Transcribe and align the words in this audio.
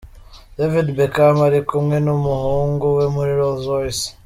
David 0.57 0.87
Beckham 0.97 1.37
ari 1.47 1.59
kumwe 1.69 1.97
n'umuhungu 2.05 2.85
we 2.97 3.05
muri 3.15 3.31
Rolls-Royce. 3.39 4.05